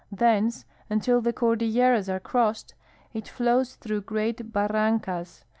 Thence, 0.11 0.65
until 0.89 1.21
the 1.21 1.31
Cordilleras 1.31 2.09
are 2.09 2.19
crossed, 2.19 2.73
it 3.13 3.27
flows 3.27 3.75
through 3.75 4.01
great 4.01 4.51
barrancas. 4.51 5.45